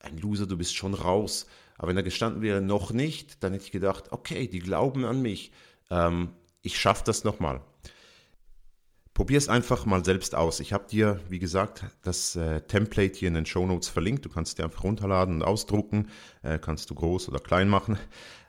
ein 0.00 0.18
Loser, 0.18 0.46
du 0.46 0.56
bist 0.56 0.74
schon 0.74 0.94
raus. 0.94 1.46
Aber 1.76 1.88
wenn 1.88 1.96
da 1.96 2.02
gestanden 2.02 2.42
wäre, 2.42 2.60
noch 2.60 2.92
nicht, 2.92 3.42
dann 3.42 3.52
hätte 3.52 3.64
ich 3.64 3.72
gedacht, 3.72 4.12
okay, 4.12 4.46
die 4.48 4.60
glauben 4.60 5.04
an 5.04 5.22
mich. 5.22 5.52
Ähm, 5.90 6.30
ich 6.62 6.78
schaffe 6.78 7.02
das 7.04 7.24
nochmal. 7.24 7.60
Probier 9.14 9.36
es 9.36 9.50
einfach 9.50 9.84
mal 9.84 10.02
selbst 10.02 10.34
aus. 10.34 10.58
Ich 10.60 10.72
habe 10.72 10.88
dir, 10.88 11.20
wie 11.28 11.38
gesagt, 11.38 11.84
das 12.02 12.34
äh, 12.34 12.62
Template 12.62 13.18
hier 13.18 13.28
in 13.28 13.34
den 13.34 13.44
Show 13.44 13.66
Notes 13.66 13.88
verlinkt. 13.88 14.24
Du 14.24 14.30
kannst 14.30 14.52
es 14.52 14.54
dir 14.54 14.64
einfach 14.64 14.84
runterladen 14.84 15.34
und 15.34 15.42
ausdrucken. 15.42 16.08
Äh, 16.42 16.58
kannst 16.58 16.88
du 16.88 16.94
groß 16.94 17.28
oder 17.28 17.38
klein 17.38 17.68
machen. 17.68 17.98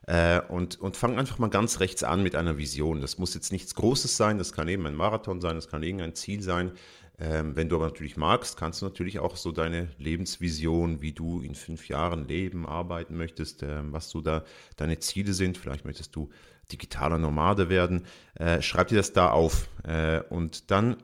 Äh, 0.07 0.41
und, 0.49 0.79
und 0.79 0.95
fang 0.95 1.17
einfach 1.17 1.37
mal 1.37 1.49
ganz 1.49 1.79
rechts 1.81 2.03
an 2.03 2.23
mit 2.23 2.35
einer 2.35 2.57
Vision. 2.57 3.01
Das 3.01 3.17
muss 3.17 3.33
jetzt 3.33 3.51
nichts 3.51 3.75
Großes 3.75 4.15
sein. 4.15 4.37
Das 4.37 4.53
kann 4.53 4.69
eben 4.69 4.85
ein 4.85 4.95
Marathon 4.95 5.41
sein. 5.41 5.55
Das 5.55 5.67
kann 5.67 5.83
irgendein 5.83 6.15
Ziel 6.15 6.41
sein. 6.41 6.71
Ähm, 7.19 7.55
wenn 7.55 7.69
du 7.69 7.75
aber 7.75 7.85
natürlich 7.85 8.17
magst, 8.17 8.57
kannst 8.57 8.81
du 8.81 8.85
natürlich 8.85 9.19
auch 9.19 9.35
so 9.35 9.51
deine 9.51 9.89
Lebensvision, 9.97 11.01
wie 11.01 11.11
du 11.11 11.41
in 11.41 11.55
fünf 11.55 11.87
Jahren 11.87 12.27
leben, 12.27 12.65
arbeiten 12.65 13.15
möchtest, 13.17 13.63
ähm, 13.63 13.93
was 13.93 14.09
so 14.09 14.21
da 14.21 14.43
deine 14.77 14.99
Ziele 14.99 15.33
sind. 15.33 15.57
Vielleicht 15.57 15.85
möchtest 15.85 16.15
du 16.15 16.29
digitaler 16.71 17.17
Nomade 17.17 17.69
werden. 17.69 18.05
Äh, 18.35 18.61
schreib 18.61 18.87
dir 18.87 18.97
das 18.97 19.13
da 19.13 19.29
auf 19.29 19.67
äh, 19.83 20.21
und 20.21 20.71
dann 20.71 20.97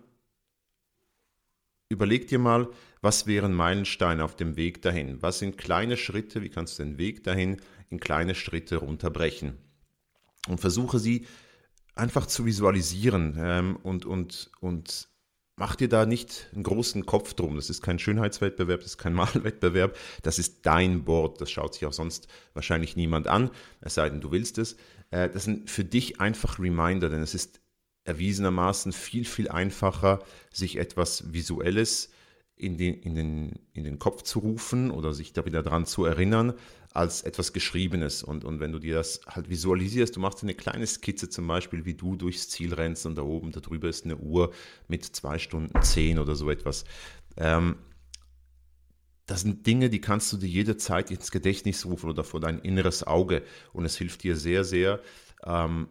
überleg 1.89 2.27
dir 2.27 2.39
mal, 2.39 2.69
was 3.01 3.27
wären 3.27 3.53
Meilensteine 3.53 4.23
auf 4.23 4.35
dem 4.35 4.55
Weg 4.55 4.81
dahin? 4.81 5.21
Was 5.21 5.39
sind 5.39 5.57
kleine 5.57 5.97
Schritte? 5.97 6.41
Wie 6.41 6.49
kannst 6.49 6.79
du 6.79 6.83
den 6.83 6.97
Weg 6.97 7.23
dahin 7.23 7.57
in 7.89 7.99
kleine 7.99 8.35
Schritte 8.35 8.77
runterbrechen? 8.77 9.57
Und 10.47 10.59
versuche 10.59 10.99
sie 10.99 11.25
einfach 11.95 12.25
zu 12.25 12.45
visualisieren 12.45 13.37
ähm, 13.39 13.75
und, 13.77 14.05
und, 14.05 14.51
und 14.59 15.09
mach 15.59 15.75
dir 15.75 15.89
da 15.89 16.05
nicht 16.05 16.47
einen 16.53 16.63
großen 16.63 17.05
Kopf 17.05 17.33
drum. 17.33 17.57
Das 17.57 17.69
ist 17.69 17.83
kein 17.83 17.99
Schönheitswettbewerb, 17.99 18.79
das 18.79 18.91
ist 18.91 18.97
kein 18.97 19.13
Malwettbewerb, 19.13 19.95
das 20.23 20.39
ist 20.39 20.65
dein 20.65 21.03
Board. 21.03 21.41
Das 21.41 21.51
schaut 21.51 21.73
sich 21.73 21.85
auch 21.85 21.93
sonst 21.93 22.27
wahrscheinlich 22.53 22.95
niemand 22.95 23.27
an, 23.27 23.51
es 23.81 23.93
sei 23.93 24.09
denn, 24.09 24.21
du 24.21 24.31
willst 24.31 24.57
es. 24.57 24.77
Äh, 25.11 25.29
das 25.29 25.43
sind 25.43 25.69
für 25.69 25.83
dich 25.83 26.19
einfach 26.21 26.59
Reminder, 26.59 27.09
denn 27.09 27.21
es 27.21 27.35
ist 27.35 27.59
erwiesenermaßen 28.05 28.93
viel, 28.93 29.25
viel 29.25 29.49
einfacher, 29.49 30.23
sich 30.51 30.77
etwas 30.77 31.31
Visuelles 31.33 32.09
in 32.59 32.77
den, 32.77 32.95
in 32.95 33.15
den, 33.15 33.59
in 33.71 33.85
den 33.85 33.99
Kopf 33.99 34.21
zu 34.23 34.39
rufen 34.39 34.91
oder 34.91 35.13
sich 35.13 35.31
da 35.31 35.45
wieder 35.45 35.63
dran 35.63 35.85
zu 35.85 36.03
erinnern, 36.03 36.53
als 36.93 37.21
etwas 37.21 37.53
Geschriebenes. 37.53 38.21
Und, 38.21 38.43
und 38.43 38.59
wenn 38.59 38.73
du 38.73 38.79
dir 38.79 38.95
das 38.95 39.21
halt 39.27 39.49
visualisierst, 39.49 40.17
du 40.17 40.19
machst 40.19 40.43
eine 40.43 40.53
kleine 40.53 40.85
Skizze 40.85 41.29
zum 41.29 41.47
Beispiel, 41.47 41.85
wie 41.85 41.93
du 41.93 42.17
durchs 42.17 42.49
Ziel 42.49 42.73
rennst 42.73 43.05
und 43.05 43.15
da 43.15 43.21
oben, 43.21 43.53
da 43.53 43.61
drüber 43.61 43.87
ist 43.87 44.03
eine 44.03 44.17
Uhr 44.17 44.51
mit 44.89 45.05
zwei 45.05 45.39
Stunden 45.39 45.81
zehn 45.81 46.19
oder 46.19 46.35
so 46.35 46.49
etwas. 46.49 46.83
Ähm, 47.37 47.77
das 49.25 49.41
sind 49.41 49.65
Dinge, 49.65 49.89
die 49.89 50.01
kannst 50.01 50.33
du 50.33 50.37
dir 50.37 50.49
jederzeit 50.49 51.11
ins 51.11 51.31
Gedächtnis 51.31 51.85
rufen 51.85 52.09
oder 52.09 52.25
vor 52.25 52.41
dein 52.41 52.59
inneres 52.59 53.07
Auge. 53.07 53.43
Und 53.71 53.85
es 53.85 53.95
hilft 53.95 54.23
dir 54.23 54.35
sehr, 54.35 54.65
sehr, 54.65 54.99
ähm, 55.45 55.87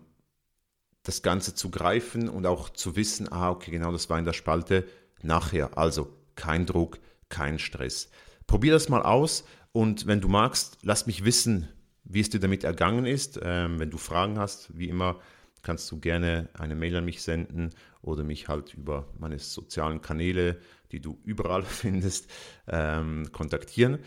das 1.03 1.23
Ganze 1.23 1.55
zu 1.55 1.71
greifen 1.71 2.29
und 2.29 2.45
auch 2.45 2.69
zu 2.69 2.95
wissen, 2.95 3.33
ah, 3.33 3.51
okay, 3.51 3.71
genau 3.71 3.91
das 3.91 4.11
war 4.11 4.19
in 4.19 4.27
der 4.27 4.35
Spalte 4.35 4.87
nachher. 5.23 5.79
Also 5.79 6.18
kein 6.39 6.65
Druck, 6.65 7.01
kein 7.29 7.59
Stress. 7.59 8.11
Probier 8.47 8.73
das 8.73 8.89
mal 8.89 9.03
aus 9.03 9.45
und 9.73 10.07
wenn 10.07 10.23
du 10.23 10.29
magst, 10.29 10.79
lass 10.83 11.07
mich 11.07 11.25
wissen, 11.25 11.69
wie 12.05 12.21
es 12.21 12.31
dir 12.31 12.41
damit 12.41 12.65
ergangen 12.65 13.05
ist. 13.05 13.39
Ähm, 13.43 13.79
wenn 13.79 13.91
du 13.91 13.99
Fragen 13.99 14.39
hast, 14.39 14.79
wie 14.79 14.89
immer, 14.89 15.21
kannst 15.63 15.91
du 15.91 15.99
gerne 15.99 16.49
eine 16.55 16.75
Mail 16.75 16.97
an 16.97 17.05
mich 17.05 17.23
senden 17.23 17.71
oder 18.01 18.25
mich 18.25 18.49
halt 18.49 18.73
über 18.73 19.09
meine 19.19 19.39
sozialen 19.39 20.01
Kanäle, 20.01 20.59
die 20.93 21.01
du 21.01 21.19
überall 21.25 21.63
findest, 21.65 22.31
ähm, 22.69 23.31
kontaktieren. 23.33 23.99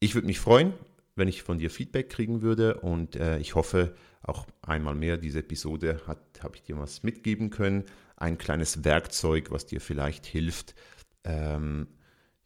Ich 0.00 0.14
würde 0.14 0.26
mich 0.26 0.40
freuen, 0.40 0.74
wenn 1.14 1.28
ich 1.28 1.44
von 1.44 1.58
dir 1.58 1.70
Feedback 1.70 2.10
kriegen 2.10 2.42
würde 2.42 2.80
und 2.80 3.16
äh, 3.16 3.38
ich 3.38 3.54
hoffe 3.54 3.94
auch 4.22 4.46
einmal 4.62 4.94
mehr, 4.94 5.16
diese 5.16 5.38
Episode 5.38 6.00
habe 6.06 6.56
ich 6.56 6.62
dir 6.62 6.78
was 6.78 7.02
mitgeben 7.02 7.50
können. 7.50 7.84
Ein 8.16 8.38
kleines 8.38 8.84
Werkzeug, 8.84 9.50
was 9.50 9.66
dir 9.66 9.80
vielleicht 9.80 10.26
hilft, 10.26 10.74
ähm, 11.24 11.88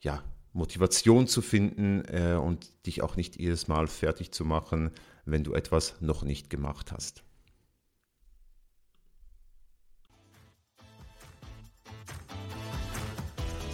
ja, 0.00 0.22
Motivation 0.52 1.26
zu 1.26 1.42
finden 1.42 2.02
äh, 2.06 2.34
und 2.34 2.86
dich 2.86 3.02
auch 3.02 3.16
nicht 3.16 3.38
jedes 3.38 3.68
Mal 3.68 3.86
fertig 3.86 4.32
zu 4.32 4.44
machen, 4.44 4.90
wenn 5.24 5.44
du 5.44 5.54
etwas 5.54 6.00
noch 6.00 6.22
nicht 6.22 6.50
gemacht 6.50 6.92
hast. 6.92 7.22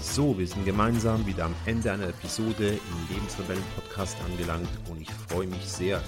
So, 0.01 0.39
wir 0.39 0.47
sind 0.47 0.65
gemeinsam 0.65 1.27
wieder 1.27 1.47
am 1.47 1.55
Ende 1.67 1.91
einer 1.91 2.09
Episode 2.09 2.69
im 2.69 3.15
Lebensrebellen-Podcast 3.15 4.17
angelangt 4.31 4.69
und 4.89 5.01
ich 5.01 5.11
freue 5.11 5.49
mich 5.49 5.69
sehr, 5.69 6.01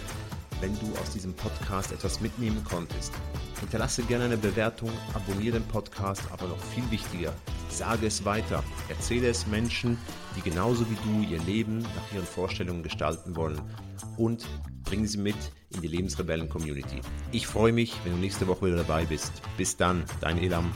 wenn 0.61 0.79
du 0.79 0.97
aus 1.01 1.11
diesem 1.11 1.35
Podcast 1.35 1.91
etwas 1.91 2.21
mitnehmen 2.21 2.63
konntest. 2.63 3.13
Hinterlasse 3.59 4.05
gerne 4.05 4.27
eine 4.27 4.37
Bewertung, 4.37 4.91
abonniere 5.13 5.59
den 5.59 5.67
Podcast, 5.67 6.23
aber 6.31 6.47
noch 6.47 6.63
viel 6.67 6.89
wichtiger, 6.93 7.35
sage 7.69 8.07
es 8.07 8.25
weiter. 8.25 8.63
Erzähle 8.89 9.29
es 9.29 9.47
Menschen, 9.47 9.99
die 10.37 10.43
genauso 10.43 10.85
wie 10.91 10.97
du 11.05 11.29
ihr 11.29 11.41
Leben 11.43 11.79
nach 11.79 12.15
ihren 12.15 12.27
Vorstellungen 12.27 12.83
gestalten 12.83 13.37
wollen 13.37 13.61
und 14.17 14.47
bringe 14.85 15.07
sie 15.07 15.19
mit 15.19 15.37
in 15.75 15.81
die 15.81 15.89
Lebensrebellen-Community. 15.89 17.01
Ich 17.33 17.47
freue 17.47 17.73
mich, 17.73 17.95
wenn 18.05 18.13
du 18.13 18.19
nächste 18.19 18.47
Woche 18.47 18.67
wieder 18.67 18.77
dabei 18.77 19.05
bist. 19.05 19.33
Bis 19.57 19.77
dann, 19.77 20.05
dein 20.21 20.39
Elam. 20.39 20.71